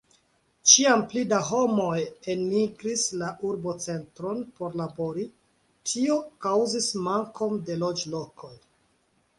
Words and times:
Ĉiam 0.69 1.01
pli 1.09 1.25
da 1.33 1.41
homoj 1.49 1.97
enmigris 2.35 3.03
la 3.23 3.29
urbocentron 3.51 4.43
por 4.57 4.79
labori; 4.83 5.27
tio 5.93 6.19
kaŭzis 6.47 6.91
mankon 7.11 7.65
de 7.71 7.79
loĝlokoj. 7.87 8.55